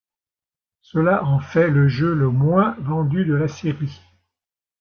Cela 0.81 1.23
en 1.25 1.39
fait 1.39 1.69
le 1.69 1.87
jeu 1.87 2.15
le 2.15 2.31
moins 2.31 2.75
vendu 2.79 3.23
de 3.23 3.35
la 3.35 3.47
série. 3.47 4.01